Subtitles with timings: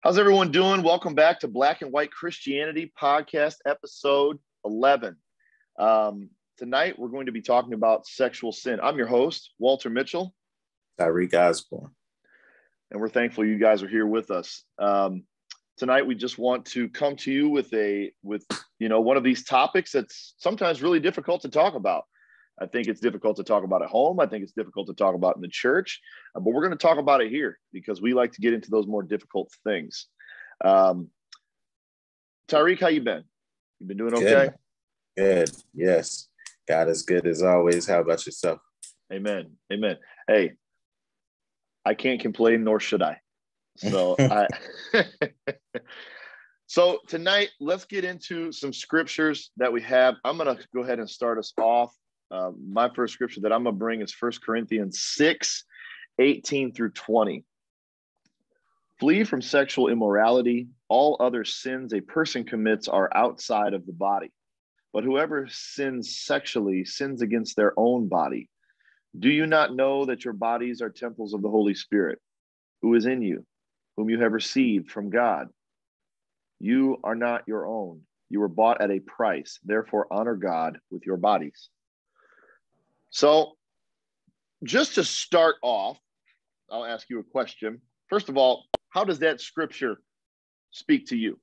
[0.00, 0.84] How's everyone doing?
[0.84, 5.16] Welcome back to Black and White Christianity Podcast, episode 11.
[5.76, 8.78] Um, tonight, we're going to be talking about sexual sin.
[8.80, 10.32] I'm your host, Walter Mitchell.
[11.00, 11.90] Tyreek Osborne.
[12.92, 14.62] And we're thankful you guys are here with us.
[14.78, 15.24] Um,
[15.76, 18.46] tonight, we just want to come to you with a, with,
[18.78, 22.04] you know, one of these topics that's sometimes really difficult to talk about.
[22.60, 24.20] I think it's difficult to talk about at home.
[24.20, 26.00] I think it's difficult to talk about in the church,
[26.34, 28.70] uh, but we're going to talk about it here because we like to get into
[28.70, 30.06] those more difficult things.
[30.64, 31.08] Um,
[32.48, 33.24] Tyreek, how you been?
[33.78, 34.50] You been doing okay?
[35.16, 35.50] Good.
[35.50, 35.50] good.
[35.74, 36.28] Yes.
[36.66, 37.86] God is good as always.
[37.86, 38.60] How about yourself?
[39.12, 39.52] Amen.
[39.72, 39.96] Amen.
[40.26, 40.52] Hey,
[41.84, 43.18] I can't complain, nor should I.
[43.76, 44.46] So I.
[46.66, 50.16] so tonight, let's get into some scriptures that we have.
[50.24, 51.94] I'm going to go ahead and start us off
[52.30, 55.64] uh, my first scripture that I'm going to bring is First Corinthians 6
[56.20, 57.44] 18 through 20.
[58.98, 60.68] Flee from sexual immorality.
[60.88, 64.32] All other sins a person commits are outside of the body.
[64.92, 68.50] But whoever sins sexually sins against their own body.
[69.18, 72.18] Do you not know that your bodies are temples of the Holy Spirit,
[72.82, 73.46] who is in you,
[73.96, 75.48] whom you have received from God?
[76.58, 78.02] You are not your own.
[78.28, 79.58] You were bought at a price.
[79.64, 81.70] Therefore, honor God with your bodies.
[83.10, 83.52] So,
[84.64, 85.98] just to start off,
[86.70, 87.80] I'll ask you a question.
[88.08, 90.00] First of all, how does that scripture
[90.70, 91.38] speak to you?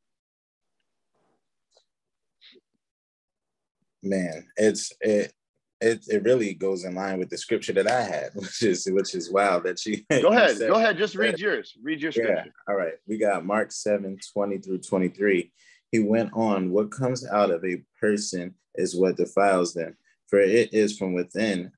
[4.03, 5.33] Man, it's it
[5.81, 9.15] it, it really goes in line with the scripture that I had, which is which
[9.15, 10.57] is wild that you go ahead.
[10.57, 11.73] You go ahead, just read yours.
[11.81, 12.33] Read your scripture.
[12.45, 12.51] Yeah.
[12.67, 12.93] All right.
[13.07, 15.51] We got Mark 7, 20 through 23.
[15.91, 19.95] He went on, what comes out of a person is what defiles them.
[20.29, 21.71] For it is from within,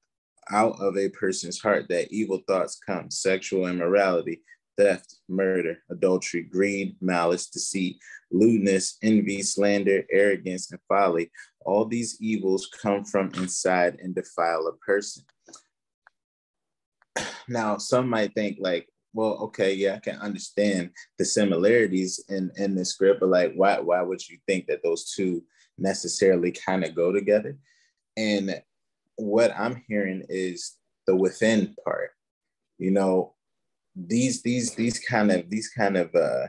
[0.50, 4.42] out of a person's heart, that evil thoughts come sexual immorality,
[4.78, 7.98] theft, murder, adultery, greed, malice, deceit,
[8.32, 11.32] lewdness, envy, slander, arrogance, and folly.
[11.66, 15.24] All these evils come from inside and defile a person.
[17.50, 22.76] Now, some might think, like, well, okay, yeah, I can understand the similarities in, in
[22.76, 25.44] the script, but like, why, why would you think that those two
[25.78, 27.58] necessarily kind of go together?
[28.18, 28.62] And
[29.16, 32.12] what I'm hearing is the within part.
[32.80, 33.36] You know,
[33.96, 36.48] these these these kind of these kind of uh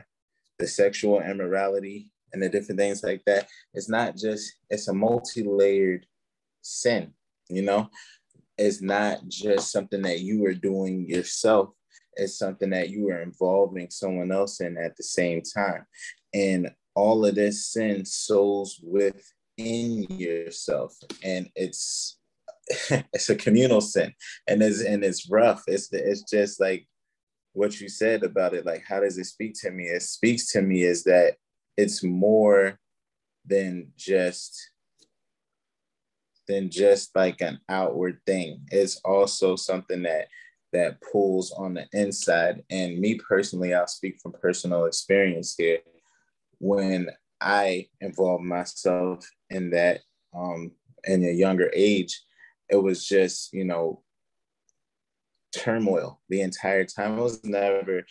[0.59, 3.47] the sexual immorality and the different things like that.
[3.73, 6.05] It's not just it's a multi-layered
[6.61, 7.13] sin,
[7.49, 7.89] you know.
[8.57, 11.69] It's not just something that you are doing yourself.
[12.15, 15.85] It's something that you are involving someone else in at the same time.
[16.33, 19.23] And all of this sin sows with
[19.59, 22.17] in yourself and it's
[22.89, 24.13] it's a communal sin
[24.47, 25.63] and it's and it's rough.
[25.67, 26.87] It's it's just like
[27.53, 29.85] what you said about it like how does it speak to me?
[29.85, 31.35] It speaks to me is that
[31.77, 32.79] it's more
[33.45, 34.71] than just
[36.47, 38.61] than just like an outward thing.
[38.71, 40.27] It's also something that
[40.71, 42.63] that pulls on the inside.
[42.69, 45.79] And me personally i'll speak from personal experience here.
[46.59, 47.09] When
[47.41, 50.01] I involved myself in that
[50.35, 50.71] um,
[51.05, 52.21] in a younger age,
[52.69, 54.03] it was just, you know,
[55.55, 57.17] turmoil the entire time.
[57.17, 58.05] I was never,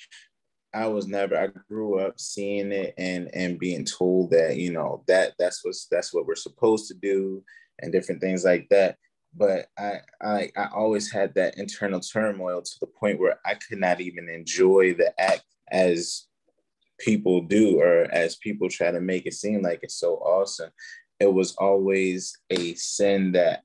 [0.75, 5.05] I was never, I grew up seeing it and and being told that, you know,
[5.07, 7.43] that that's what's that's what we're supposed to do
[7.81, 8.97] and different things like that.
[9.35, 13.79] But I, I I always had that internal turmoil to the point where I could
[13.79, 16.28] not even enjoy the act as
[16.99, 20.71] people do or as people try to make it seem like it's so awesome
[21.21, 23.63] it was always a sin that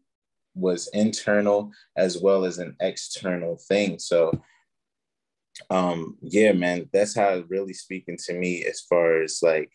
[0.56, 4.00] was internal as well as an external thing.
[4.00, 4.32] So
[5.70, 9.72] um yeah man that's how it really speaking to me as far as like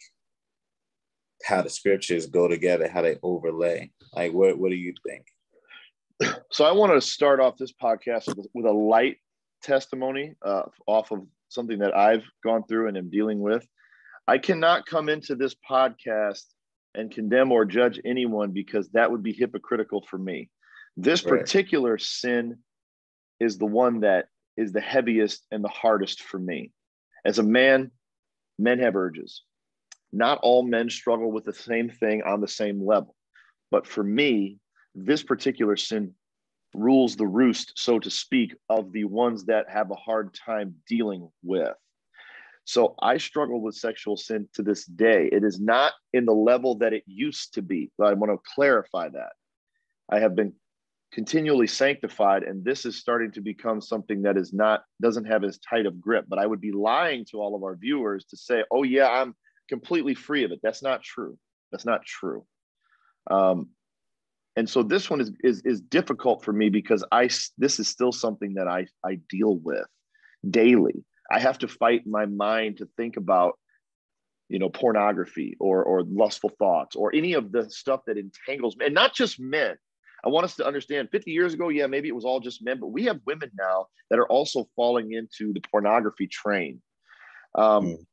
[1.44, 3.90] how the scriptures go together how they overlay.
[4.12, 5.26] Like what what do you think?
[6.50, 9.18] So i want to start off this podcast with, with a light
[9.62, 13.66] testimony uh, off of something that I've gone through and am dealing with.
[14.26, 16.44] I cannot come into this podcast
[16.94, 20.50] and condemn or judge anyone because that would be hypocritical for me.
[20.96, 21.40] This right.
[21.40, 22.58] particular sin
[23.40, 26.72] is the one that is the heaviest and the hardest for me.
[27.24, 27.90] As a man,
[28.58, 29.42] men have urges.
[30.12, 33.14] Not all men struggle with the same thing on the same level.
[33.70, 34.58] But for me,
[34.94, 36.14] this particular sin
[36.74, 41.28] rules the roost, so to speak, of the ones that have a hard time dealing
[41.42, 41.74] with.
[42.64, 45.28] So I struggle with sexual sin to this day.
[45.32, 47.90] It is not in the level that it used to be.
[48.02, 49.32] I want to clarify that.
[50.10, 50.52] I have been
[51.12, 55.58] continually sanctified and this is starting to become something that is not doesn't have as
[55.58, 58.62] tight of grip but i would be lying to all of our viewers to say
[58.70, 59.34] oh yeah i'm
[59.70, 61.38] completely free of it that's not true
[61.72, 62.44] that's not true
[63.30, 63.70] um,
[64.58, 68.12] and so this one is, is is difficult for me because i this is still
[68.12, 69.86] something that i i deal with
[70.50, 73.58] daily i have to fight my mind to think about
[74.48, 78.86] you know pornography or or lustful thoughts or any of the stuff that entangles men
[78.86, 79.76] and not just men
[80.24, 82.80] I want us to understand 50 years ago, yeah, maybe it was all just men,
[82.80, 86.82] but we have women now that are also falling into the pornography train.
[87.54, 88.06] Um, mm.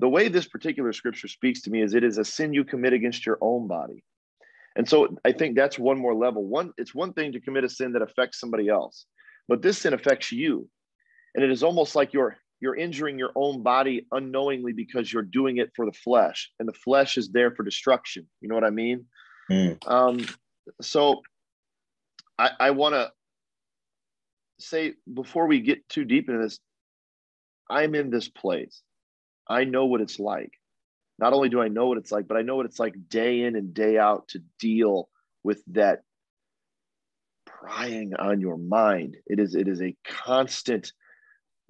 [0.00, 2.92] The way this particular scripture speaks to me is it is a sin you commit
[2.92, 4.02] against your own body.
[4.76, 6.44] And so I think that's one more level.
[6.44, 9.06] One, it's one thing to commit a sin that affects somebody else,
[9.48, 10.68] but this sin affects you.
[11.34, 15.58] And it is almost like you're you're injuring your own body unknowingly because you're doing
[15.58, 18.26] it for the flesh, and the flesh is there for destruction.
[18.40, 19.04] You know what I mean?
[19.50, 19.78] Mm.
[19.86, 20.26] Um,
[20.80, 21.20] so
[22.38, 23.12] I, I want to
[24.58, 26.58] say before we get too deep into this,
[27.68, 28.82] I'm in this place.
[29.48, 30.52] I know what it's like.
[31.18, 33.42] Not only do I know what it's like, but I know what it's like day
[33.42, 35.08] in and day out to deal
[35.42, 36.00] with that
[37.46, 39.16] prying on your mind.
[39.26, 40.92] It is it is a constant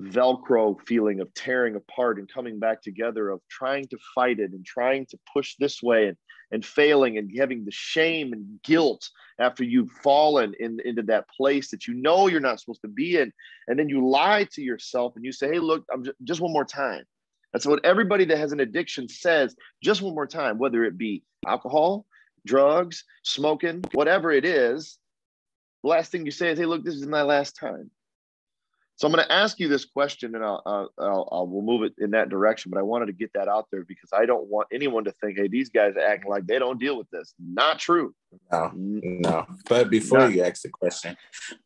[0.00, 4.64] velcro feeling of tearing apart and coming back together of trying to fight it and
[4.64, 6.16] trying to push this way and
[6.50, 9.08] and failing and having the shame and guilt
[9.40, 13.18] after you've fallen in, into that place that you know you're not supposed to be
[13.18, 13.32] in.
[13.66, 16.52] And then you lie to yourself and you say, hey, look, I'm just, just one
[16.52, 17.04] more time.
[17.54, 21.22] That's what everybody that has an addiction says, just one more time, whether it be
[21.46, 22.04] alcohol,
[22.44, 24.98] drugs, smoking, whatever it is.
[25.84, 27.92] The last thing you say is, hey, look, this is my last time.
[28.96, 31.94] So I'm going to ask you this question, and I'll, I'll, I'll, we'll move it
[31.98, 32.70] in that direction.
[32.70, 35.36] But I wanted to get that out there because I don't want anyone to think,
[35.36, 38.14] "Hey, these guys are acting like they don't deal with this." Not true.
[38.52, 39.46] No, no.
[39.68, 41.16] But before you ask the question,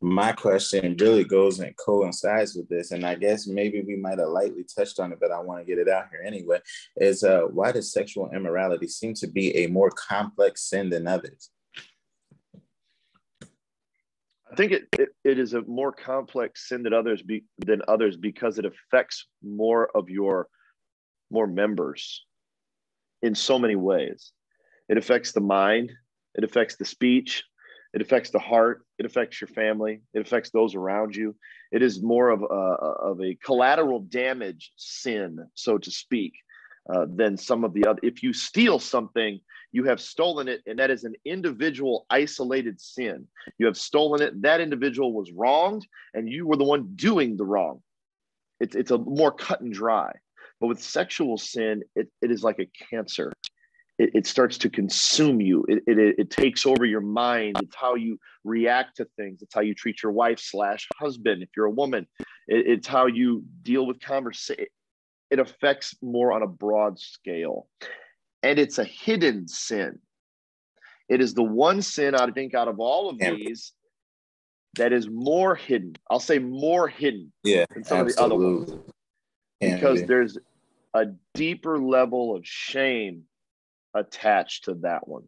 [0.01, 4.29] my question really goes and coincides with this, and I guess maybe we might have
[4.29, 6.59] lightly touched on it, but I want to get it out here anyway.
[6.97, 11.51] Is uh, why does sexual immorality seem to be a more complex sin than others?
[14.48, 18.17] I think it, it, it is a more complex sin than others be, than others
[18.17, 20.49] because it affects more of your
[21.31, 22.25] more members
[23.21, 24.33] in so many ways.
[24.89, 25.93] It affects the mind,
[26.35, 27.43] it affects the speech,
[27.93, 31.35] it affects the heart, it affects your family, it affects those around you.
[31.71, 36.33] It is more of a, of a collateral damage sin, so to speak,
[36.93, 37.99] uh, than some of the other.
[38.03, 39.39] If you steal something,
[39.71, 43.27] you have stolen it, and that is an individual isolated sin.
[43.57, 47.45] You have stolen it, that individual was wronged, and you were the one doing the
[47.45, 47.81] wrong.
[48.59, 50.11] It's, it's a more cut and dry.
[50.59, 53.31] But with sexual sin, it, it is like a cancer.
[53.99, 55.65] It, it starts to consume you.
[55.69, 57.57] It, it, it takes over your mind.
[57.61, 59.41] It's how you react to things.
[59.41, 62.07] It's how you treat your wife slash husband if you're a woman.
[62.47, 64.65] It, it's how you deal with conversation.
[65.31, 67.67] It affects more on a broad scale
[68.43, 69.99] and it's a hidden sin.
[71.07, 73.73] It is the one sin I think out of all of these
[74.75, 75.95] that is more hidden.
[76.09, 78.35] I'll say more hidden yeah, than some absolutely.
[78.47, 78.93] of the other ones.
[79.59, 80.37] because there's
[80.93, 83.23] a deeper level of shame
[83.93, 85.23] attached to that one.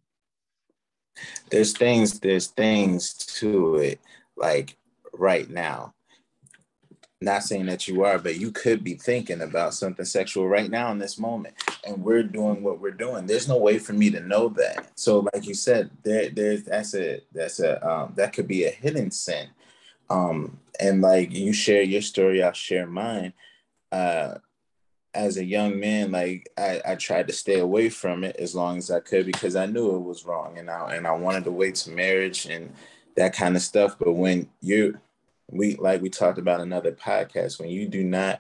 [1.50, 4.00] There's things, there's things to it,
[4.38, 4.78] like
[5.14, 5.94] right now
[7.22, 10.92] not saying that you are, but you could be thinking about something sexual right now
[10.92, 11.54] in this moment.
[11.86, 13.28] And we're doing what we're doing.
[13.28, 14.92] There's no way for me to know that.
[14.96, 18.72] So, like you said, there, there's that's a that's a um, that could be a
[18.72, 19.50] hidden sin.
[20.10, 23.34] Um, and like you share your story, I'll share mine.
[23.92, 24.36] Uh,
[25.14, 28.78] as a young man, like I, I tried to stay away from it as long
[28.78, 31.52] as I could because I knew it was wrong, and I and I wanted to
[31.52, 32.74] wait to marriage and
[33.16, 33.98] that kind of stuff.
[34.00, 34.98] But when you
[35.52, 38.40] we like we talked about another podcast when you do not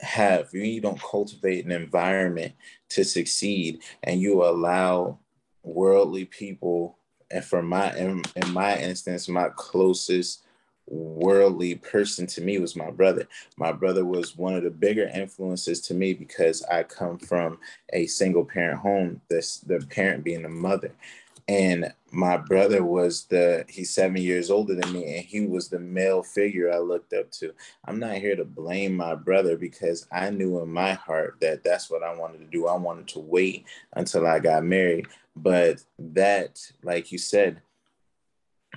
[0.00, 2.52] have you don't cultivate an environment
[2.88, 5.18] to succeed and you allow
[5.62, 6.98] worldly people
[7.30, 10.44] and for my in, in my instance my closest
[10.86, 13.26] worldly person to me was my brother.
[13.56, 17.58] My brother was one of the bigger influences to me because i come from
[17.92, 20.92] a single parent home this the parent being the mother
[21.48, 25.78] and my brother was the he's seven years older than me and he was the
[25.78, 27.52] male figure i looked up to.
[27.84, 31.90] I'm not here to blame my brother because i knew in my heart that that's
[31.90, 32.66] what i wanted to do.
[32.66, 35.06] I wanted to wait until i got married.
[35.36, 37.60] But that like you said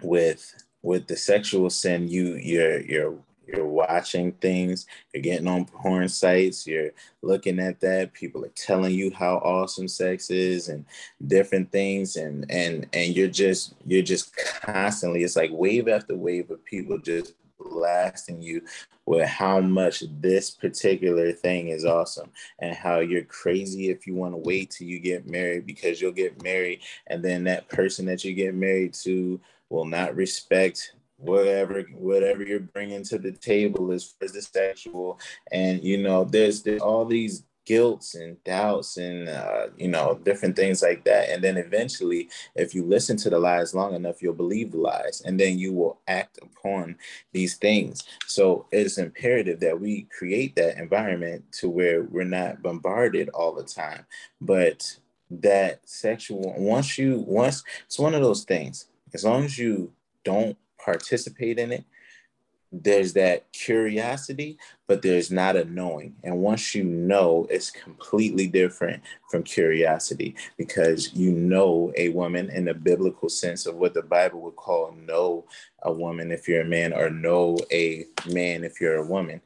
[0.01, 6.09] with with the sexual sin you you're you're you're watching things, you're getting on porn
[6.09, 8.13] sites, you're looking at that.
[8.13, 10.85] People are telling you how awesome sex is and
[11.27, 15.23] different things, and and and you're just you're just constantly.
[15.23, 18.61] It's like wave after wave of people just blasting you
[19.05, 24.33] with how much this particular thing is awesome and how you're crazy if you want
[24.33, 28.23] to wait till you get married because you'll get married and then that person that
[28.23, 29.39] you get married to
[29.69, 35.19] will not respect whatever whatever you're bringing to the table far as the sexual.
[35.51, 40.55] And you know there's, there's all these guilts and doubts and uh, you know different
[40.55, 41.29] things like that.
[41.29, 45.21] And then eventually if you listen to the lies long enough you'll believe the lies.
[45.25, 46.95] And then you will act upon
[47.33, 48.03] these things.
[48.25, 53.63] So it's imperative that we create that environment to where we're not bombarded all the
[53.63, 54.05] time.
[54.39, 54.97] But
[55.29, 58.85] that sexual once you once it's one of those things.
[59.13, 59.91] As long as you
[60.23, 61.83] don't participate in it
[62.71, 66.15] there's that curiosity, but there's not a knowing.
[66.23, 69.01] And once you know, it's completely different
[69.31, 74.41] from curiosity because you know a woman in the biblical sense of what the Bible
[74.41, 75.45] would call know
[75.83, 79.41] a woman if you're a man, or know a man if you're a woman.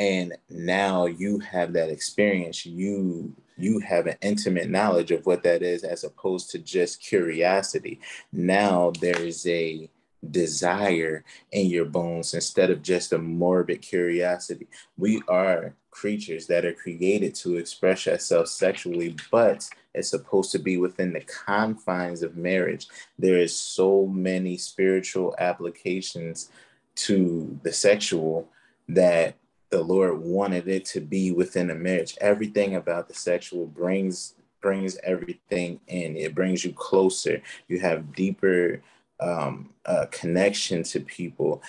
[0.00, 2.66] And now you have that experience.
[2.66, 8.00] You you have an intimate knowledge of what that is as opposed to just curiosity.
[8.32, 9.88] Now there's a
[10.30, 14.66] desire in your bones instead of just a morbid curiosity.
[14.96, 20.76] We are creatures that are created to express ourselves sexually, but it's supposed to be
[20.76, 22.88] within the confines of marriage.
[23.18, 26.50] There is so many spiritual applications
[26.96, 28.48] to the sexual
[28.88, 29.36] that
[29.70, 32.16] the Lord wanted it to be within a marriage.
[32.20, 36.16] Everything about the sexual brings brings everything in.
[36.16, 37.42] It brings you closer.
[37.68, 38.80] You have deeper
[39.20, 41.62] um, uh, connection to people,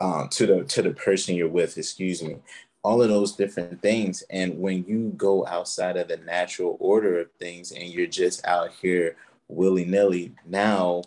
[0.00, 1.76] um, to the to the person you're with.
[1.78, 2.36] Excuse me.
[2.84, 7.32] All of those different things, and when you go outside of the natural order of
[7.32, 9.16] things, and you're just out here
[9.48, 11.02] willy nilly, now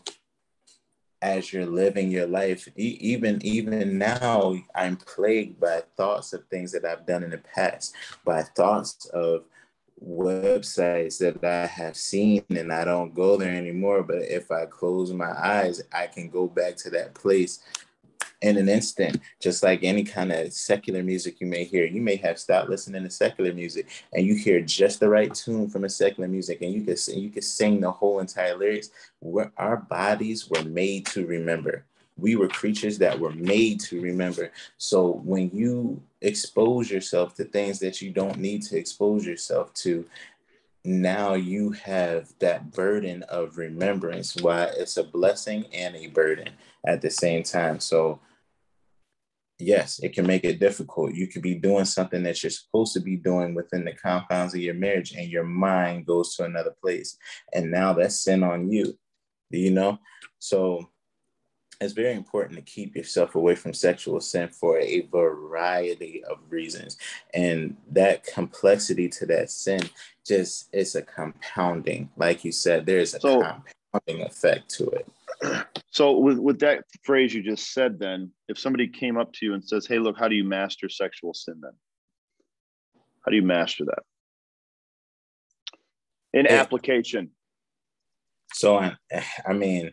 [1.21, 6.85] as you're living your life even even now i'm plagued by thoughts of things that
[6.85, 7.93] i've done in the past
[8.25, 9.43] by thoughts of
[10.05, 14.03] websites that I have seen and I don't go there anymore.
[14.03, 17.59] But if I close my eyes, I can go back to that place
[18.41, 21.85] in an instant, just like any kind of secular music you may hear.
[21.85, 25.69] You may have stopped listening to secular music and you hear just the right tune
[25.69, 28.89] from a secular music and you can sing, you can sing the whole entire lyrics.
[29.19, 31.85] Where our bodies were made to remember.
[32.17, 34.51] We were creatures that were made to remember.
[34.77, 40.05] So when you expose yourself to things that you don't need to expose yourself to,
[40.85, 46.49] now you have that burden of remembrance why it's a blessing and a burden
[46.85, 47.79] at the same time.
[47.79, 48.19] So
[49.59, 51.13] yes it can make it difficult.
[51.13, 54.61] You could be doing something that you're supposed to be doing within the confines of
[54.61, 57.17] your marriage and your mind goes to another place.
[57.53, 58.97] And now that's sin on you
[59.51, 59.99] Do you know?
[60.39, 60.90] So
[61.81, 66.97] it's very important to keep yourself away from sexual sin for a variety of reasons.
[67.33, 69.81] And that complexity to that sin
[70.25, 72.09] just it's a compounding.
[72.15, 75.07] Like you said there's a so, compounding effect to it.
[75.93, 79.53] So with, with that phrase you just said then if somebody came up to you
[79.55, 81.73] and says hey look how do you master sexual sin then?
[83.25, 84.03] How do you master that?
[86.31, 87.31] In application.
[88.53, 88.95] So I,
[89.45, 89.91] I mean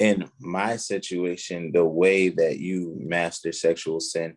[0.00, 4.34] in my situation, the way that you master sexual sin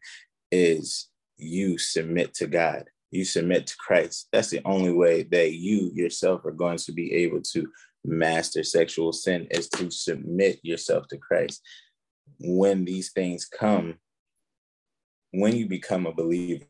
[0.52, 4.28] is you submit to God, you submit to Christ.
[4.32, 7.66] That's the only way that you yourself are going to be able to
[8.04, 11.62] master sexual sin is to submit yourself to Christ.
[12.42, 13.96] When these things come,
[15.32, 16.66] when you become a believer,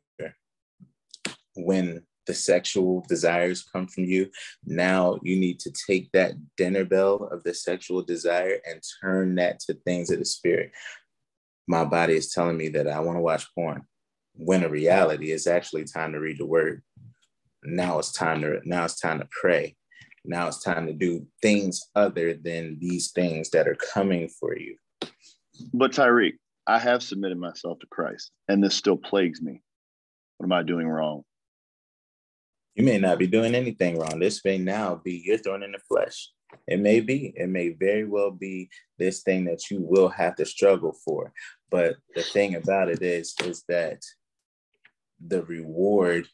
[1.55, 4.29] when the sexual desires come from you.
[4.65, 9.59] Now you need to take that dinner bell of the sexual desire and turn that
[9.61, 10.71] to things of the spirit.
[11.67, 13.83] My body is telling me that I want to watch porn.
[14.35, 16.81] When in reality it's actually time to read the word.
[17.63, 19.75] Now it's time to now it's time to pray.
[20.25, 24.77] Now it's time to do things other than these things that are coming for you.
[25.73, 29.61] But Tyreek, I have submitted myself to Christ, and this still plagues me.
[30.37, 31.23] What am I doing wrong?
[32.75, 34.19] You may not be doing anything wrong.
[34.19, 36.29] This may now be your thorn in the flesh.
[36.67, 37.33] It may be.
[37.35, 41.31] It may very well be this thing that you will have to struggle for.
[41.69, 44.01] But the thing about it is, is that
[45.25, 46.27] the reward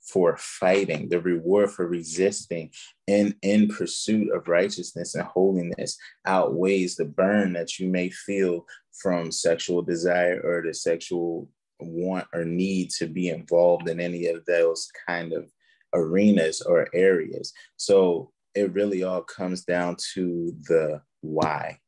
[0.00, 2.70] for fighting, the reward for resisting
[3.08, 9.32] and in pursuit of righteousness and holiness outweighs the burn that you may feel from
[9.32, 11.48] sexual desire or the sexual
[11.80, 15.50] want or need to be involved in any of those kind of
[15.96, 17.52] arenas or areas.
[17.76, 21.78] So it really all comes down to the why.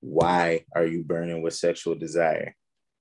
[0.00, 2.54] Why are you burning with sexual desire?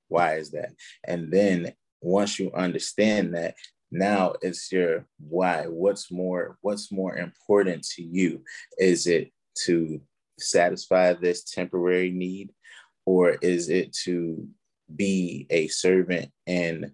[0.08, 0.72] Why is that?
[1.06, 3.56] And then once you understand that,
[3.92, 5.66] now it's your why.
[5.68, 8.44] What's more, what's more important to you?
[8.78, 9.32] Is it
[9.66, 10.02] to
[10.40, 12.52] satisfy this temporary need,
[13.06, 14.48] or is it to
[14.96, 16.92] be a servant and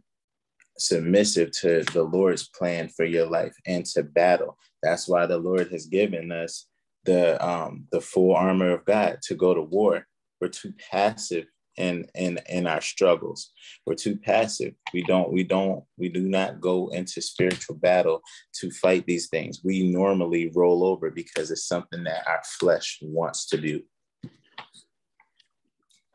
[0.80, 4.58] submissive to the Lord's plan for your life and to battle.
[4.82, 6.68] That's why the Lord has given us
[7.06, 10.06] the um, the full armor of God to go to war.
[10.40, 11.46] We're too passive
[11.78, 13.52] in in in our struggles.
[13.86, 14.74] We're too passive.
[14.94, 18.22] We don't we don't we do not go into spiritual battle
[18.60, 19.62] to fight these things.
[19.64, 23.82] We normally roll over because it's something that our flesh wants to do.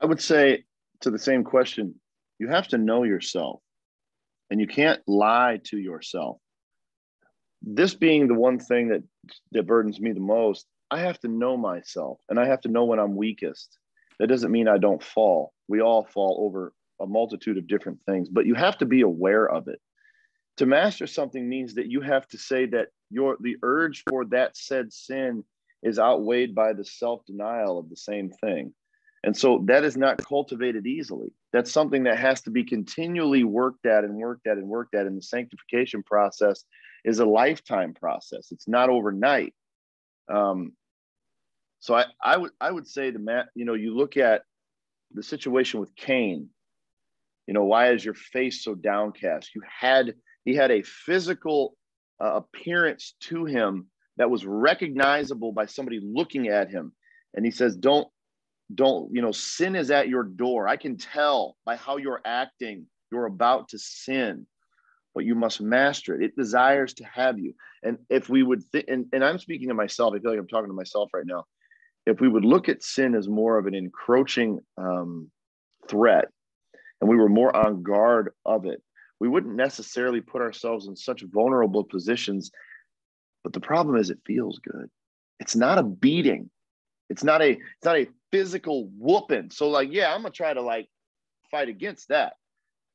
[0.01, 0.65] I would say
[1.01, 1.95] to the same question,
[2.39, 3.61] you have to know yourself
[4.51, 6.39] and you can't lie to yourself.
[7.63, 9.03] This being the one thing that,
[9.53, 12.85] that burdens me the most, I have to know myself and I have to know
[12.85, 13.79] when I'm weakest.
[14.19, 15.53] That doesn't mean I don't fall.
[15.67, 19.49] We all fall over a multitude of different things, but you have to be aware
[19.49, 19.81] of it.
[20.59, 24.57] To master something means that you have to say that your the urge for that
[24.57, 25.43] said sin
[25.83, 28.73] is outweighed by the self-denial of the same thing.
[29.25, 31.33] And so that is not cultivated easily.
[31.55, 35.07] That's something that has to be continually worked at and worked at and worked at.
[35.07, 36.65] And the sanctification process
[37.05, 38.49] is a lifetime process.
[38.51, 39.55] It's not overnight.
[40.29, 40.73] Um,
[41.79, 44.43] so I, I would I would say to Matt, you know, you look at
[45.13, 46.49] the situation with Cain.
[47.47, 49.55] You know, why is your face so downcast?
[49.55, 51.77] You had he had a physical
[52.21, 56.93] uh, appearance to him that was recognizable by somebody looking at him.
[57.33, 58.09] And he says, "Don't
[58.73, 60.69] don't you know sin is at your door.
[60.69, 64.47] I can tell by how you're acting you're about to sin
[65.15, 66.25] but you must master it.
[66.25, 67.55] It desires to have you.
[67.85, 70.49] And if we would think and, and i'm speaking to myself i feel like i'm
[70.49, 71.45] talking to myself right now.
[72.07, 75.31] If we would look at sin as more of an encroaching um,
[75.89, 76.27] threat
[77.01, 78.83] and we were more on guard of it
[79.21, 82.51] we wouldn't necessarily put ourselves in such vulnerable positions.
[83.43, 84.91] But the problem is it feels good.
[85.41, 86.51] It's not a beating
[87.09, 89.51] it's not a it's not a physical whooping.
[89.51, 90.89] So like, yeah, I'm gonna try to like
[91.51, 92.35] fight against that.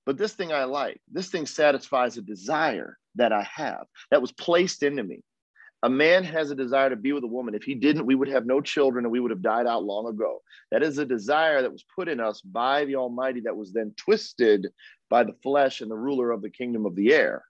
[0.06, 4.32] But this thing I like, this thing satisfies a desire that I have that was
[4.32, 5.24] placed into me.
[5.82, 7.56] A man has a desire to be with a woman.
[7.56, 10.08] If he didn't, we would have no children and we would have died out long
[10.08, 10.42] ago.
[10.72, 13.94] That is a desire that was put in us by the Almighty that was then
[13.96, 14.68] twisted
[15.10, 17.46] by the flesh and the ruler of the kingdom of the air.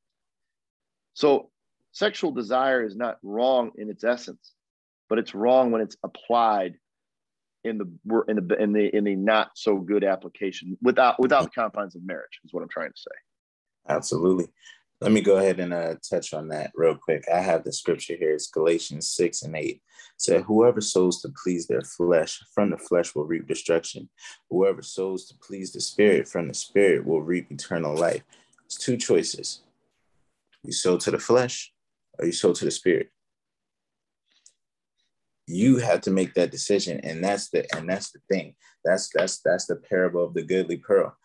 [1.14, 1.50] So,
[1.92, 4.54] sexual desire is not wrong in its essence,
[5.10, 6.76] but it's wrong when it's applied
[7.64, 11.50] in the in the in the in the not so good application without without the
[11.50, 13.16] confines of marriage is what I'm trying to say.
[13.90, 14.48] Absolutely.
[15.02, 17.24] Let me go ahead and uh, touch on that real quick.
[17.34, 18.34] I have the scripture here.
[18.34, 19.66] It's Galatians 6 and 8.
[19.70, 19.82] It
[20.18, 24.10] said, Whoever sows to please their flesh, from the flesh will reap destruction.
[24.50, 28.24] Whoever sows to please the spirit, from the spirit will reap eternal life.
[28.66, 29.62] It's two choices.
[30.64, 31.72] You sow to the flesh
[32.20, 33.10] or you sow to the spirit
[35.50, 38.56] you have to make that decision and that's the and that's the thing.
[38.86, 41.16] That's that's that's the parable of the goodly pearl.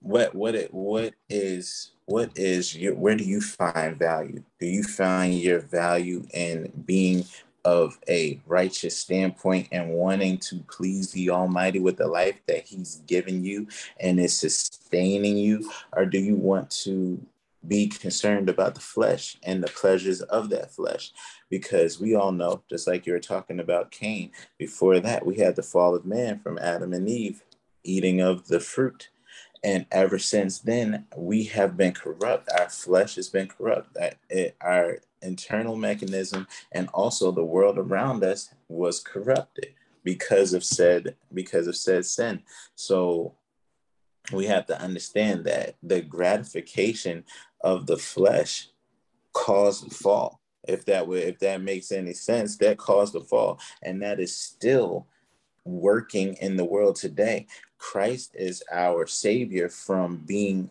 [0.00, 4.42] What what it what is what is your where do you find value?
[4.58, 7.24] Do you find your value in being
[7.64, 13.02] of a righteous standpoint and wanting to please the almighty with the life that he's
[13.06, 13.66] given you
[14.00, 15.70] and is sustaining you?
[15.92, 17.20] Or do you want to
[17.68, 21.12] be concerned about the flesh and the pleasures of that flesh.
[21.50, 25.56] Because we all know just like you were talking about cain before that we had
[25.56, 27.42] the fall of man from adam and eve
[27.84, 29.10] eating of the fruit.
[29.64, 32.48] And ever since then we have been corrupt.
[32.58, 33.94] Our flesh has been corrupt.
[33.94, 39.74] That it, our internal mechanism and also the world around us was corrupted
[40.04, 42.42] because of said because of said sin.
[42.74, 43.34] So
[44.32, 47.24] we have to understand that the gratification
[47.60, 48.68] of the flesh
[49.32, 50.40] caused the fall.
[50.66, 54.36] If that were, if that makes any sense, that caused the fall, and that is
[54.36, 55.06] still
[55.64, 57.46] working in the world today.
[57.78, 60.70] Christ is our savior from being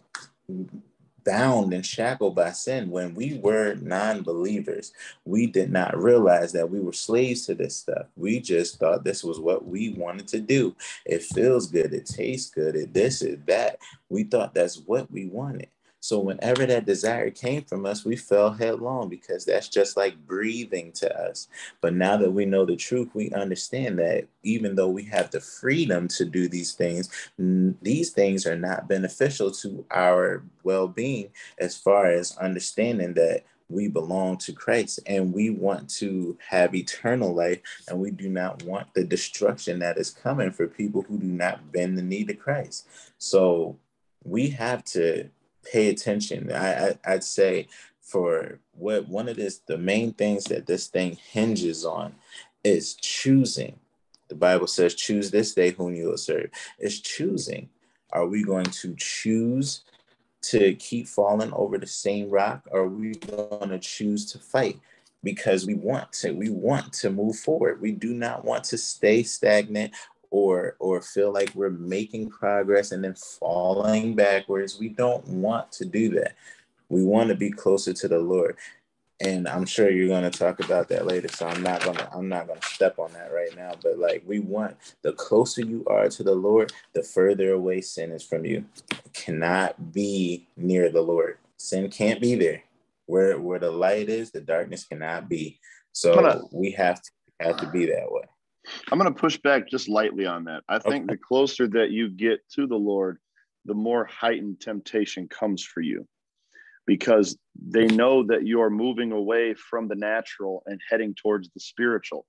[1.25, 2.91] bound and shackled by sin.
[2.91, 4.93] When we were non believers,
[5.25, 8.07] we did not realize that we were slaves to this stuff.
[8.17, 10.75] We just thought this was what we wanted to do.
[11.05, 13.79] It feels good, it tastes good, it this, it that.
[14.09, 15.69] We thought that's what we wanted.
[16.05, 20.91] So whenever that desire came from us, we fell headlong because that's just like breathing
[20.97, 21.47] to us.
[21.81, 25.39] But now that we know the truth, we understand that even though we have the
[25.39, 32.05] freedom to do these things, these things are not beneficial to our well-being as far
[32.05, 37.99] as understanding that we belong to Christ and we want to have eternal life and
[37.99, 41.97] we do not want the destruction that is coming for people who do not bend
[41.97, 42.87] the knee to Christ.
[43.17, 43.79] So
[44.23, 45.29] we have to
[45.71, 46.51] pay attention.
[46.51, 47.67] I, I would say
[48.01, 52.15] for what one of this the main things that this thing hinges on
[52.63, 53.79] is choosing.
[54.27, 56.49] The Bible says, choose this day whom you will serve.
[56.79, 57.69] It's choosing.
[58.11, 59.83] Are we going to choose
[60.43, 64.79] to keep falling over the same rock or are we going to choose to fight
[65.23, 69.23] because we want to we want to move forward we do not want to stay
[69.23, 69.91] stagnant
[70.35, 75.85] or or feel like we're making progress and then falling backwards we don't want to
[75.85, 76.35] do that
[76.89, 78.57] we want to be closer to the lord
[79.21, 81.29] and I'm sure you're going to talk about that later.
[81.29, 83.73] So I'm not going to I'm not going to step on that right now.
[83.81, 88.11] But like we want the closer you are to the Lord, the further away sin
[88.11, 88.65] is from you.
[88.91, 91.37] It cannot be near the Lord.
[91.57, 92.63] Sin can't be there.
[93.05, 95.59] Where where the light is, the darkness cannot be.
[95.93, 98.23] So we have to have to be that way.
[98.91, 100.63] I'm going to push back just lightly on that.
[100.67, 101.13] I think okay.
[101.13, 103.19] the closer that you get to the Lord,
[103.65, 106.07] the more heightened temptation comes for you
[106.85, 112.25] because they know that you're moving away from the natural and heading towards the spiritual.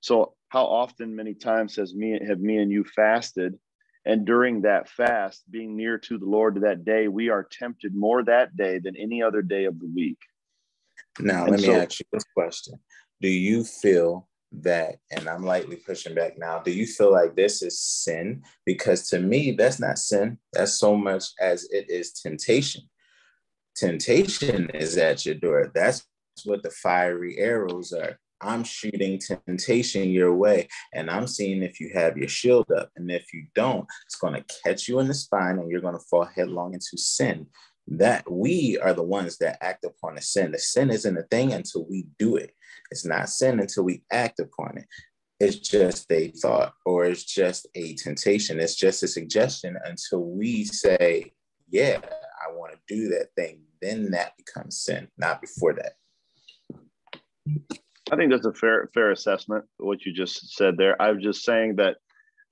[0.00, 3.58] So, how often, many times, has me have me and you fasted,
[4.04, 8.24] and during that fast, being near to the Lord that day, we are tempted more
[8.24, 10.18] that day than any other day of the week.
[11.18, 12.80] Now, and let so, me ask you this question:
[13.20, 17.62] Do you feel that, and I'm lightly pushing back now, do you feel like this
[17.62, 18.42] is sin?
[18.66, 20.38] Because to me, that's not sin.
[20.52, 22.82] That's so much as it is temptation
[23.80, 25.70] temptation is at your door.
[25.74, 26.06] That's
[26.44, 28.18] what the fiery arrows are.
[28.42, 32.90] I'm shooting temptation your way, and I'm seeing if you have your shield up.
[32.96, 35.98] And if you don't, it's going to catch you in the spine, and you're going
[35.98, 37.46] to fall headlong into sin.
[37.86, 40.52] That we are the ones that act upon the sin.
[40.52, 42.52] The sin isn't a thing until we do it.
[42.90, 44.86] It's not sin until we act upon it.
[45.38, 48.60] It's just a thought or it's just a temptation.
[48.60, 51.32] It's just a suggestion until we say,
[51.70, 55.94] Yeah, I want to do that thing then that becomes sin, not before that.
[58.12, 59.64] I think that's a fair fair assessment.
[59.78, 61.00] What you just said there.
[61.00, 61.96] I was just saying that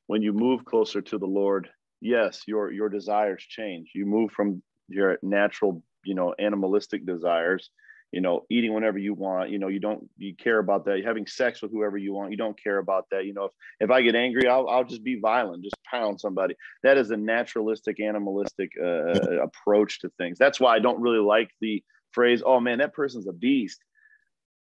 [0.07, 1.69] when you move closer to the Lord,
[2.01, 3.91] yes, your your desires change.
[3.95, 7.71] You move from your natural, you know, animalistic desires
[8.13, 11.03] you know eating whenever you want you know you don't you care about that.
[11.05, 13.27] Having sex with whoever you want you don't care about that.
[13.27, 16.55] You know if, if i get angry I'll, I'll just be violent just pound somebody.
[16.83, 20.39] That is a naturalistic animalistic uh, uh, approach to things.
[20.39, 23.83] That's why i don't really like the phrase oh man that person's a beast.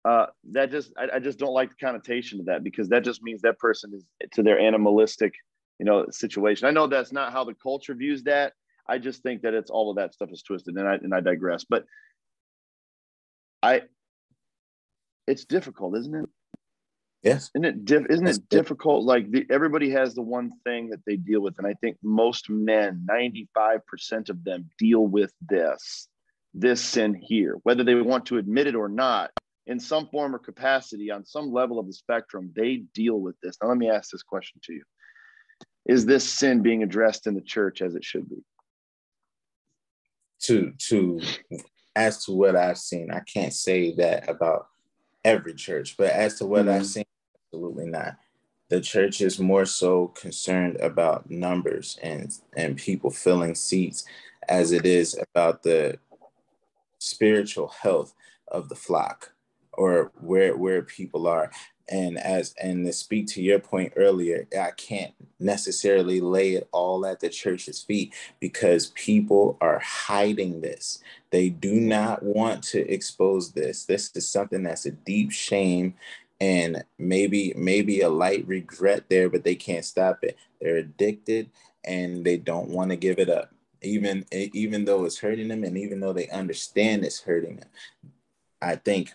[0.04, 3.22] Uh, that just I, I just don't like the connotation of that because that just
[3.22, 4.04] means that person is
[4.34, 5.34] to their animalistic
[5.78, 6.66] you know situation.
[6.66, 8.52] I know that's not how the culture views that.
[8.88, 11.20] I just think that it's all of that stuff is twisted and i and i
[11.20, 11.64] digress.
[11.64, 11.84] But
[13.66, 13.82] I
[15.26, 16.28] it's difficult, isn't it?
[17.22, 17.50] Yes.
[17.54, 19.04] Isn't it diff- isn't it difficult?
[19.04, 21.58] Like the, everybody has the one thing that they deal with.
[21.58, 26.08] And I think most men, 95% of them deal with this,
[26.54, 29.32] this sin here, whether they want to admit it or not,
[29.66, 33.56] in some form or capacity, on some level of the spectrum, they deal with this.
[33.60, 34.82] Now let me ask this question to you.
[35.86, 38.44] Is this sin being addressed in the church as it should be?
[40.42, 41.20] To to
[41.96, 44.68] as to what I've seen, I can't say that about
[45.24, 46.78] every church, but as to what mm-hmm.
[46.78, 47.04] I've seen,
[47.46, 48.16] absolutely not.
[48.68, 54.04] The church is more so concerned about numbers and and people filling seats
[54.48, 55.98] as it is about the
[56.98, 58.12] spiritual health
[58.48, 59.32] of the flock
[59.76, 61.50] or where where people are.
[61.88, 67.06] And as and to speak to your point earlier i can't necessarily lay it all
[67.06, 71.00] at the church's feet because people are hiding this.
[71.30, 73.84] They do not want to expose this.
[73.84, 75.94] This is something that's a deep shame
[76.40, 80.36] and maybe maybe a light regret there but they can't stop it.
[80.60, 81.50] They're addicted
[81.84, 83.52] and they don't want to give it up.
[83.82, 87.68] Even even though it's hurting them and even though they understand it's hurting them
[88.62, 89.12] i think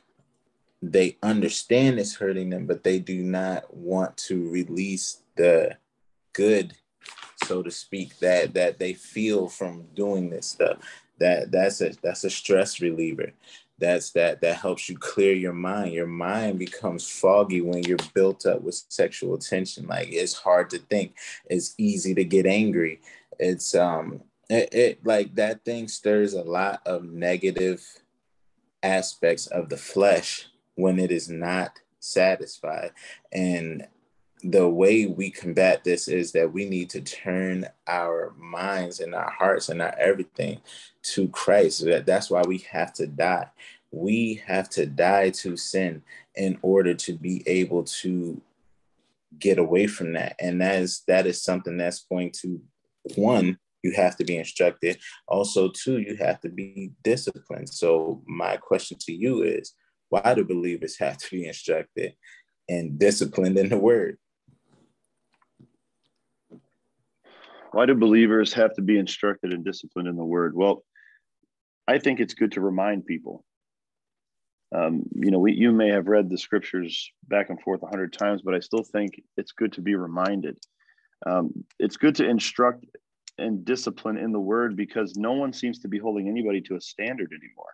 [0.82, 5.78] they understand it's hurting them, but they do not want to release the
[6.34, 6.74] good,
[7.44, 10.78] so to speak, that that they feel from doing this stuff.
[11.20, 13.32] That that's a that's a stress reliever.
[13.78, 15.94] That's that that helps you clear your mind.
[15.94, 19.88] Your mind becomes foggy when you're built up with sexual tension.
[19.88, 21.15] Like it's hard to think.
[21.46, 23.02] It's easy to get angry.
[23.39, 27.82] It's um It, it like that thing stirs a lot of negative
[28.84, 32.91] aspects of the flesh when it is not satisfied.
[33.31, 33.88] And
[34.43, 39.29] the way we combat this is that we need to turn our minds and our
[39.29, 40.60] hearts and our everything
[41.03, 41.86] to Christ.
[41.86, 43.49] That, that's why we have to die.
[43.91, 46.01] We have to die to sin
[46.36, 48.41] in order to be able to
[49.38, 50.36] get away from that.
[50.39, 52.62] And that is that is something that's going to
[53.15, 54.99] one, you have to be instructed.
[55.27, 57.69] Also, two, you have to be disciplined.
[57.69, 59.73] So my question to you is
[60.12, 62.15] why do believers have to be instructed
[62.67, 64.17] and disciplined in the word?
[67.71, 70.54] Why do believers have to be instructed and disciplined in the word?
[70.54, 70.84] Well,
[71.88, 73.45] I think it's good to remind people.
[74.76, 78.12] Um, you know, we, you may have read the scriptures back and forth a hundred
[78.12, 80.58] times, but I still think it's good to be reminded.
[81.26, 82.86] Um, it's good to instruct
[83.38, 86.82] and discipline in the word because no one seems to be holding anybody to a
[86.82, 87.74] standard anymore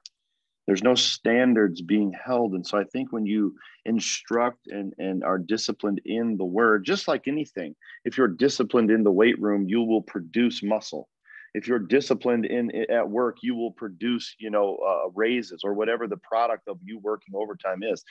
[0.67, 2.53] there's no standards being held.
[2.53, 7.07] And so i think when you instruct and, and are disciplined in the word just
[7.07, 11.07] like anything if you're disciplined in the weight room you will produce muscle.
[11.53, 16.07] If you're disciplined in at work you will produce you know uh, raises or whatever
[16.07, 18.03] the product of you working overtime is.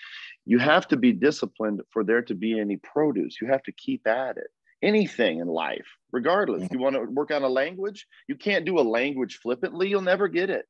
[0.46, 3.36] You have to be disciplined for there to be any produce.
[3.40, 4.48] You have to keep at it.
[4.82, 6.68] Anything in life regardless.
[6.70, 8.06] You want to work on a language?
[8.28, 9.88] You can't do a language flippantly.
[9.88, 10.66] You'll never get it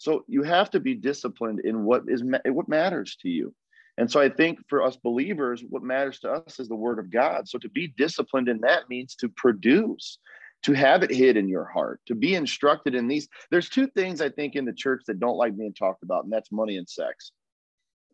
[0.00, 3.54] so you have to be disciplined in what is what matters to you.
[3.98, 7.10] And so I think for us believers, what matters to us is the word of
[7.10, 7.46] God.
[7.46, 10.16] So to be disciplined in that means to produce,
[10.62, 13.28] to have it hid in your heart, to be instructed in these.
[13.50, 16.32] There's two things I think in the church that don't like being talked about, and
[16.32, 17.32] that's money and sex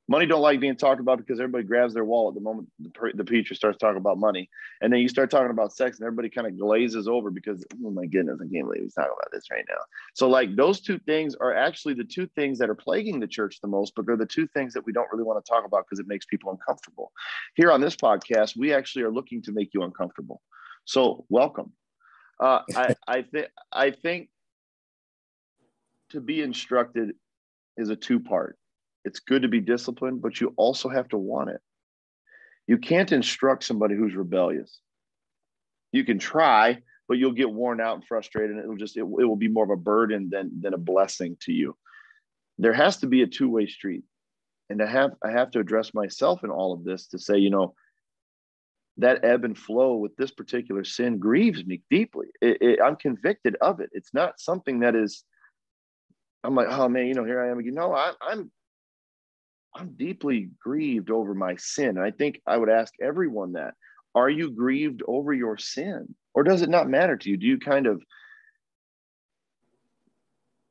[0.08, 3.24] money don't like being talked about because everybody grabs their wallet the moment the, the
[3.24, 4.48] preacher starts talking about money.
[4.80, 7.90] And then you start talking about sex and everybody kind of glazes over because oh
[7.90, 9.80] my goodness i can't believe he's talking about this right now.
[10.14, 13.60] So like those two things are actually the two things that are plaguing the church
[13.60, 15.84] the most but they're the two things that we don't really want to talk about
[15.86, 17.12] because it makes people uncomfortable.
[17.54, 20.40] Here on this podcast we actually are looking to make you uncomfortable.
[20.84, 21.72] So welcome.
[22.38, 24.28] Uh, i i think i think
[26.10, 27.14] to be instructed
[27.76, 28.56] is a two part
[29.06, 31.60] it's good to be disciplined, but you also have to want it.
[32.66, 34.80] You can't instruct somebody who's rebellious.
[35.92, 39.24] You can try, but you'll get worn out and frustrated, and it'll just it, it
[39.24, 41.76] will be more of a burden than than a blessing to you.
[42.58, 44.02] There has to be a two way street,
[44.68, 47.50] and I have I have to address myself in all of this to say, you
[47.50, 47.74] know,
[48.96, 52.26] that ebb and flow with this particular sin grieves me deeply.
[52.40, 53.90] It, it, I'm convicted of it.
[53.92, 55.22] It's not something that is.
[56.42, 57.74] I'm like, oh man, you know, here I am again.
[57.74, 58.50] No, I, I'm
[59.76, 61.90] I'm deeply grieved over my sin.
[61.90, 63.74] And I think I would ask everyone that.
[64.14, 66.14] Are you grieved over your sin?
[66.32, 67.36] Or does it not matter to you?
[67.36, 68.02] Do you kind of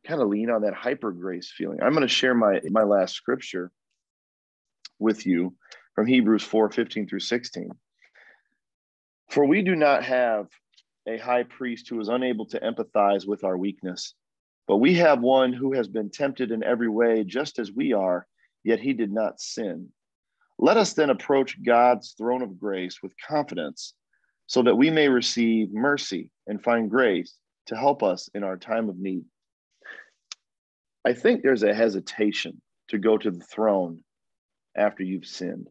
[0.06, 1.80] kind of lean on that hyper grace feeling?
[1.82, 3.72] I'm going to share my my last scripture
[4.98, 5.56] with you
[5.94, 7.70] from Hebrews 4, 15 through 16.
[9.30, 10.48] For we do not have
[11.08, 14.16] a high priest who is unable to empathize with our weakness,
[14.68, 18.26] but we have one who has been tempted in every way, just as we are
[18.66, 19.90] yet he did not sin.
[20.58, 23.94] Let us then approach God's throne of grace with confidence
[24.48, 28.90] so that we may receive mercy and find grace to help us in our time
[28.90, 29.24] of need.
[31.06, 34.04] I think there's a hesitation to go to the throne
[34.76, 35.68] after you've sinned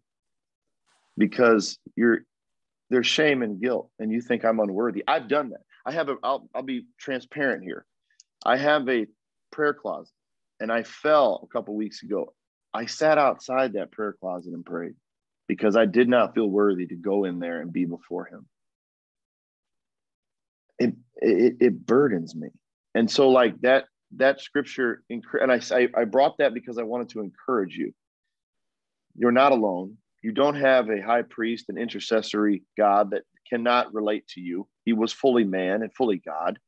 [1.18, 2.20] because you're
[2.90, 5.02] there's shame and guilt and you think I'm unworthy.
[5.08, 5.62] I've done that.
[5.84, 7.86] I have a I'll, I'll be transparent here.
[8.44, 9.06] I have a
[9.50, 10.12] prayer closet
[10.60, 12.32] and I fell a couple weeks ago
[12.74, 14.94] I sat outside that prayer closet and prayed
[15.46, 18.46] because I did not feel worthy to go in there and be before him.
[20.80, 22.48] It, it, it burdens me.
[22.96, 23.84] And so like that,
[24.16, 25.60] that scripture, and I,
[25.96, 27.92] I brought that because I wanted to encourage you.
[29.16, 29.96] You're not alone.
[30.22, 34.66] You don't have a high priest, an intercessory God that cannot relate to you.
[34.84, 36.58] He was fully man and fully God.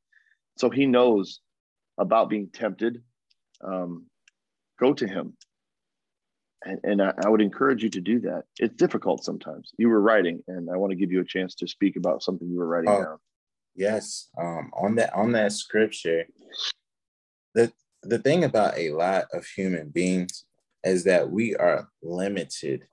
[0.56, 1.40] So he knows
[1.98, 3.02] about being tempted.
[3.64, 4.06] Um,
[4.78, 5.36] go to him
[6.64, 8.44] and, and I, I, would encourage you to do that.
[8.58, 9.72] It's difficult sometimes.
[9.78, 12.48] You were writing, and I want to give you a chance to speak about something
[12.48, 13.18] you were writing oh, down.
[13.74, 16.24] Yes, um, on that on that scripture,
[17.54, 20.44] the the thing about a lot of human beings
[20.84, 22.86] is that we are limited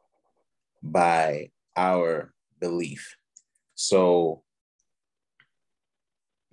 [0.82, 3.15] by our belief.
[3.76, 4.43] So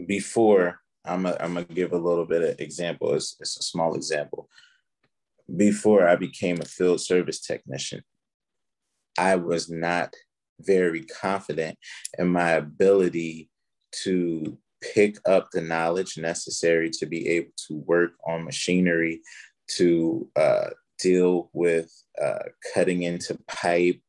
[0.07, 3.15] before I'm gonna give a little bit of example.
[3.15, 4.49] It's, it's a small example
[5.57, 8.03] before I became a field service technician,
[9.19, 10.15] I was not
[10.61, 11.79] very confident
[12.19, 13.51] in my ability
[14.05, 14.59] to
[14.95, 19.21] pick up the knowledge necessary to be able to work on machinery,
[19.77, 21.91] to uh, deal with
[22.23, 24.01] uh, cutting into pipe,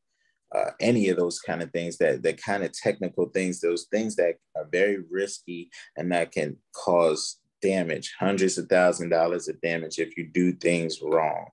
[0.54, 4.16] uh, any of those kind of things that that kind of technical things, those things
[4.16, 9.98] that are very risky and that can cause damage, hundreds of thousand dollars of damage
[9.98, 11.46] if you do things wrong.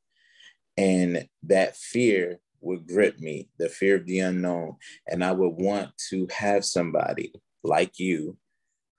[0.78, 4.76] And that fear would grip me, the fear of the unknown.
[5.08, 8.38] And I would want to have somebody like you.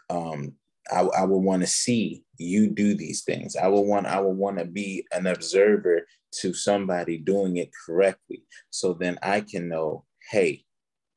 [0.08, 0.54] Um,
[0.90, 3.56] I, I would want to see you do these things.
[3.56, 6.06] I would want, I would want to be an observer
[6.40, 8.42] to somebody doing it correctly.
[8.70, 10.64] So then I can know, hey,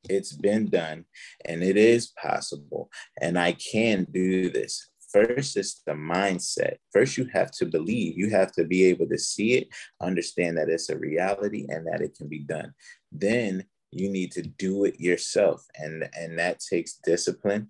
[0.08, 1.04] it's been done
[1.44, 4.90] and it is possible and I can do this.
[5.14, 6.78] First, is the mindset.
[6.92, 8.18] First, you have to believe.
[8.18, 9.68] You have to be able to see it,
[10.02, 12.74] understand that it's a reality and that it can be done.
[13.12, 15.64] Then you need to do it yourself.
[15.76, 17.68] And, and that takes discipline.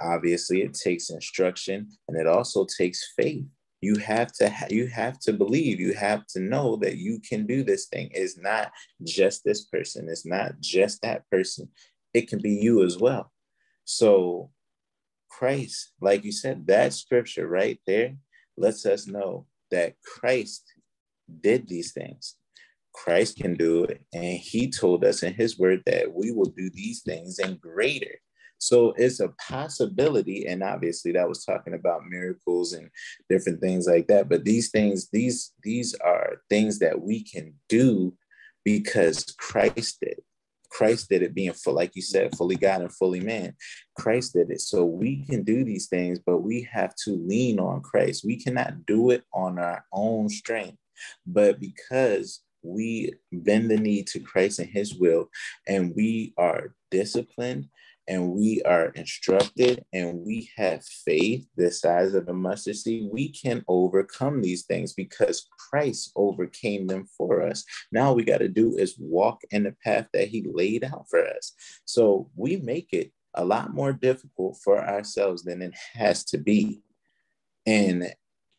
[0.00, 3.44] Obviously, it takes instruction and it also takes faith.
[3.82, 5.78] You have to ha- you have to believe.
[5.78, 8.08] You have to know that you can do this thing.
[8.14, 8.72] It's not
[9.04, 10.08] just this person.
[10.08, 11.68] It's not just that person.
[12.14, 13.30] It can be you as well.
[13.84, 14.50] So
[15.28, 18.16] Christ, like you said, that scripture right there
[18.56, 20.64] lets us know that Christ
[21.42, 22.36] did these things.
[22.94, 24.00] Christ can do it.
[24.14, 28.20] And he told us in his word that we will do these things and greater.
[28.58, 30.46] So it's a possibility.
[30.46, 32.88] And obviously that was talking about miracles and
[33.28, 34.28] different things like that.
[34.28, 38.16] But these things, these, these are things that we can do
[38.64, 40.20] because Christ did.
[40.76, 43.54] Christ did it being full, like you said, fully God and fully man.
[43.96, 44.60] Christ did it.
[44.60, 48.26] So we can do these things, but we have to lean on Christ.
[48.26, 50.76] We cannot do it on our own strength.
[51.26, 55.30] But because we bend the knee to Christ and his will,
[55.66, 57.68] and we are disciplined
[58.08, 63.30] and we are instructed and we have faith the size of a mustard seed, we
[63.30, 67.64] can overcome these things because Christ overcame them for us.
[67.90, 71.26] Now we got to do is walk in the path that he laid out for
[71.26, 71.52] us.
[71.84, 76.82] So we make it a lot more difficult for ourselves than it has to be.
[77.66, 78.12] And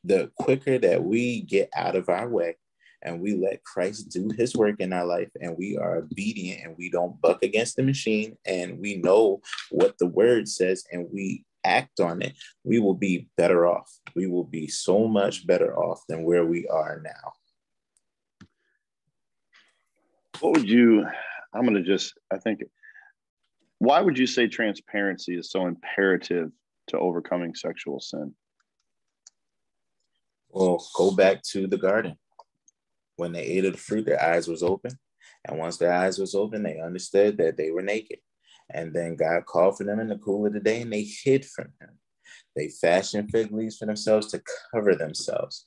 [0.04, 2.56] the quicker that we get out of our way,
[3.04, 6.76] and we let Christ do his work in our life and we are obedient and
[6.78, 11.46] we don't buck against the machine and we know what the word says and we
[11.64, 12.34] act on it,
[12.64, 13.92] we will be better off.
[14.16, 17.34] We will be so much better off than where we are now.
[20.40, 21.06] What would you,
[21.54, 22.64] I'm going to just, I think,
[23.80, 26.52] why would you say transparency is so imperative
[26.88, 28.34] to overcoming sexual sin?
[30.50, 32.18] Well, go back to the garden
[33.18, 34.92] when they ate of the fruit, their eyes was open.
[35.46, 38.20] And once their eyes was open, they understood that they were naked.
[38.70, 41.46] And then God called for them in the cool of the day and they hid
[41.46, 42.00] from him.
[42.56, 45.66] They fashioned fig leaves for themselves to cover themselves.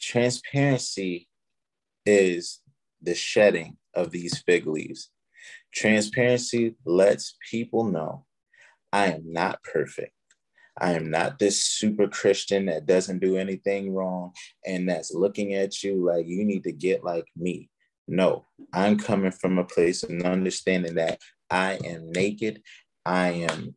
[0.00, 1.28] Transparency
[2.04, 2.60] is
[3.00, 5.10] the shedding of these fig leaves.
[5.72, 8.26] Transparency lets people know
[8.92, 10.12] I am not perfect.
[10.78, 14.32] I am not this super Christian that doesn't do anything wrong
[14.66, 17.68] and that's looking at you like you need to get like me.
[18.08, 22.62] No, I'm coming from a place of understanding that I am naked,
[23.04, 23.76] I am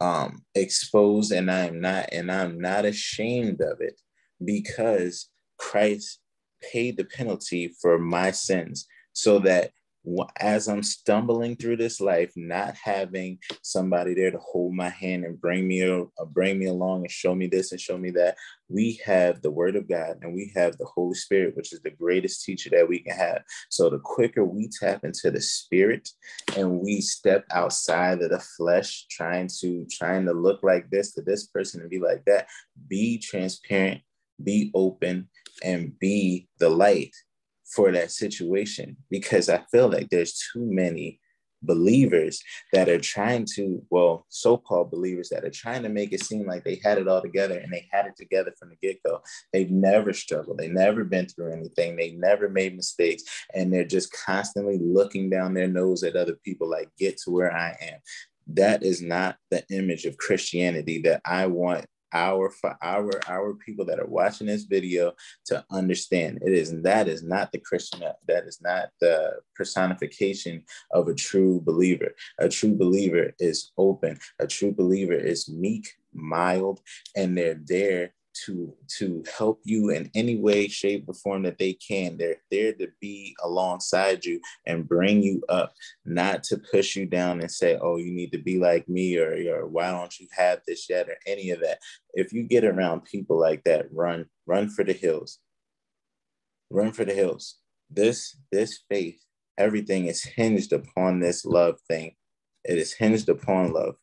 [0.00, 4.00] um, exposed, and I am not, and I'm not ashamed of it
[4.44, 6.18] because Christ
[6.72, 9.70] paid the penalty for my sins so that
[10.38, 15.40] as I'm stumbling through this life, not having somebody there to hold my hand and
[15.40, 18.36] bring me uh, bring me along and show me this and show me that,
[18.68, 21.90] we have the Word of God and we have the Holy Spirit, which is the
[21.90, 23.42] greatest teacher that we can have.
[23.68, 26.08] So the quicker we tap into the Spirit
[26.56, 31.22] and we step outside of the flesh, trying to trying to look like this to
[31.22, 32.48] this person and be like that,
[32.88, 34.00] be transparent,
[34.42, 35.28] be open,
[35.62, 37.14] and be the light
[37.74, 41.20] for that situation because I feel like there's too many
[41.62, 46.22] believers that are trying to, well, so called believers that are trying to make it
[46.22, 49.00] seem like they had it all together and they had it together from the get
[49.04, 49.22] go.
[49.52, 53.22] They've never struggled, they've never been through anything, they never made mistakes,
[53.54, 57.54] and they're just constantly looking down their nose at other people like, get to where
[57.54, 58.00] I am.
[58.48, 63.84] That is not the image of Christianity that I want our for our our people
[63.84, 65.12] that are watching this video
[65.44, 71.08] to understand it is that is not the christian that is not the personification of
[71.08, 72.14] a true believer.
[72.38, 74.18] A true believer is open.
[74.38, 76.80] A true believer is meek mild
[77.16, 81.74] and they're there to to help you in any way shape or form that they
[81.74, 82.16] can.
[82.16, 85.72] They're there to be alongside you and bring you up
[86.04, 89.34] not to push you down and say oh you need to be like me or,
[89.54, 91.08] or why don't you have this yet?
[91.08, 91.78] or any of that.
[92.14, 95.38] If you get around people like that run run for the hills.
[96.70, 97.56] Run for the hills.
[97.90, 99.22] This this faith
[99.58, 102.14] everything is hinged upon this love thing.
[102.64, 103.96] It is hinged upon love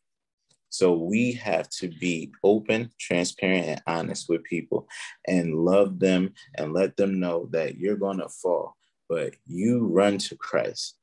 [0.70, 4.88] so we have to be open, transparent, and honest with people
[5.26, 8.76] and love them and let them know that you're going to fall,
[9.08, 10.96] but you run to Christ.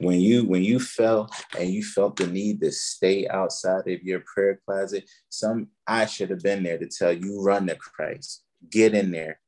[0.00, 4.20] When you when you fell and you felt the need to stay outside of your
[4.20, 8.44] prayer closet, some I should have been there to tell you run to Christ.
[8.70, 9.40] Get in there,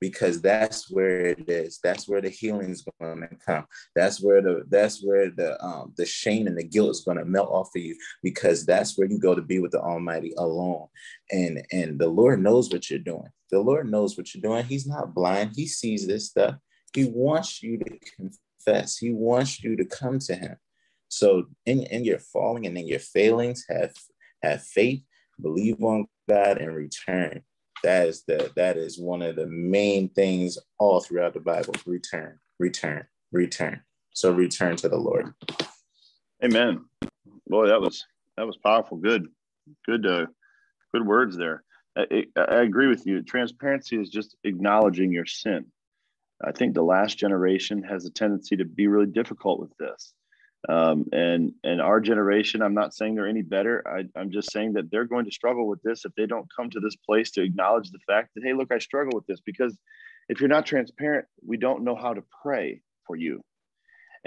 [0.00, 1.78] because that's where it is.
[1.82, 3.66] That's where the healing is going to come.
[3.94, 7.24] That's where the that's where the um, the shame and the guilt is going to
[7.24, 10.86] melt off of you because that's where you go to be with the Almighty alone.
[11.30, 13.28] And and the Lord knows what you're doing.
[13.50, 14.64] The Lord knows what you're doing.
[14.64, 15.52] He's not blind.
[15.54, 16.56] He sees this stuff.
[16.92, 18.96] He wants you to confess.
[18.98, 20.56] He wants you to come to Him.
[21.08, 23.92] So in, in your falling and in your failings, have
[24.42, 25.02] have faith,
[25.40, 27.42] believe on God, and return
[27.82, 31.74] that is the that is one of the main things all throughout the Bible.
[31.86, 33.82] Return, return, return.
[34.14, 35.32] So return to the Lord.
[36.42, 36.84] Amen.
[37.46, 38.04] Boy, that was
[38.36, 38.96] that was powerful.
[38.96, 39.28] Good,
[39.86, 40.26] good, uh,
[40.92, 41.64] good words there.
[41.96, 43.22] I, I agree with you.
[43.22, 45.66] Transparency is just acknowledging your sin.
[46.44, 50.12] I think the last generation has a tendency to be really difficult with this.
[50.68, 53.84] Um, and and our generation, I'm not saying they're any better.
[53.86, 56.70] I, I'm just saying that they're going to struggle with this if they don't come
[56.70, 59.78] to this place to acknowledge the fact that hey, look, I struggle with this because
[60.28, 63.42] if you're not transparent, we don't know how to pray for you.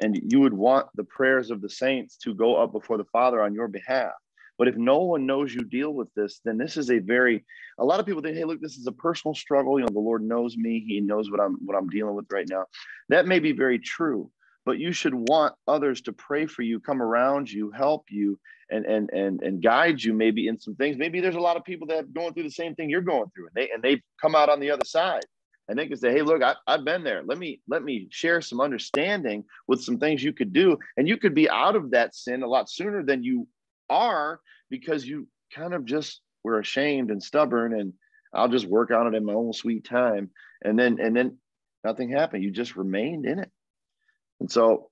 [0.02, 3.42] And you would want the prayers of the saints to go up before the Father
[3.42, 4.14] on your behalf.
[4.58, 7.46] But if no one knows you deal with this, then this is a very
[7.80, 9.78] a lot of people think, hey, look, this is a personal struggle.
[9.78, 12.48] You know, the Lord knows me, He knows what I'm what I'm dealing with right
[12.50, 12.66] now.
[13.10, 14.32] That may be very true
[14.66, 18.40] but you should want others to pray for you, come around you, help you,
[18.70, 20.98] and and and and guide you maybe in some things.
[20.98, 23.30] Maybe there's a lot of people that are going through the same thing you're going
[23.36, 25.26] through, and they and they come out on the other side.
[25.68, 27.22] And they can say, "Hey, look, I, I've been there.
[27.24, 31.18] Let me let me share some understanding with some things you could do, and you
[31.18, 33.48] could be out of that sin a lot sooner than you
[33.90, 34.40] are
[34.70, 37.94] because you kind of just were ashamed and stubborn, and
[38.34, 40.32] I'll just work on it in my own sweet time,
[40.64, 41.38] and then and then
[41.84, 42.44] nothing happened.
[42.44, 43.52] You just remained in it.
[44.40, 44.90] And so,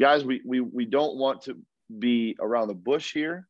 [0.00, 1.56] guys, we we we don't want to
[1.98, 3.46] be around the bush here.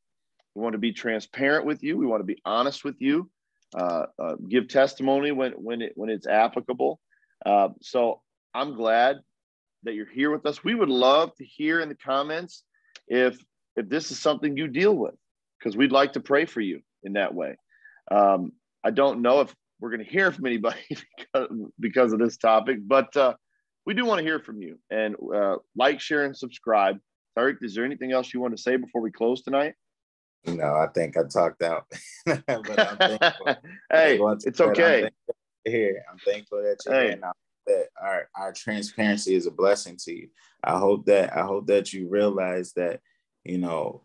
[0.54, 1.96] We want to be transparent with you.
[1.96, 3.30] We want to be honest with you.
[3.76, 7.00] Uh, uh, give testimony when when it when it's applicable.
[7.46, 8.20] Uh, so
[8.54, 9.18] I'm glad
[9.84, 10.62] that you're here with us.
[10.62, 12.64] We would love to hear in the comments
[13.06, 13.38] if
[13.76, 15.14] if this is something you deal with,
[15.58, 17.56] because we'd like to pray for you in that way.
[18.10, 18.52] Um,
[18.84, 22.78] I don't know if we're going to hear from anybody because, because of this topic,
[22.86, 23.34] but uh,
[23.86, 26.98] we do want to hear from you and uh, like, share, and subscribe.
[27.38, 29.74] Eric, is there anything else you want to say before we close tonight?
[30.46, 31.86] No, I think I talked out.
[32.26, 32.44] but
[33.92, 35.04] hey, it's okay.
[35.04, 35.10] I'm
[35.64, 37.08] here, I'm thankful that you're hey.
[37.08, 37.20] here.
[37.66, 40.28] That our our transparency is a blessing to you.
[40.64, 43.00] I hope that I hope that you realize that
[43.44, 44.02] you know,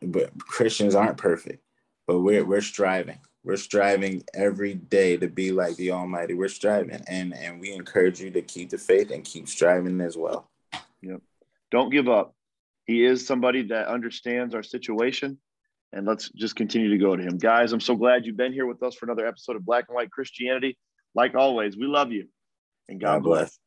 [0.00, 1.62] but Christians aren't perfect,
[2.06, 6.34] but we're we're striving we're striving every day to be like the almighty.
[6.34, 10.16] We're striving and and we encourage you to keep the faith and keep striving as
[10.16, 10.48] well.
[11.02, 11.20] Yep.
[11.70, 12.34] Don't give up.
[12.86, 15.38] He is somebody that understands our situation
[15.92, 17.38] and let's just continue to go to him.
[17.38, 19.96] Guys i'm so glad you've been here with us for another episode of black and
[19.96, 20.78] white christianity.
[21.14, 22.28] Like always we love you
[22.88, 23.38] and god, god bless.
[23.40, 23.58] bless.